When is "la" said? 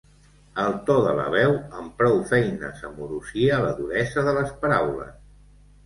1.19-1.25, 3.69-3.79